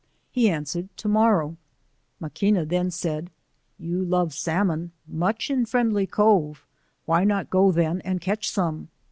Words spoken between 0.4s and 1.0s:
answered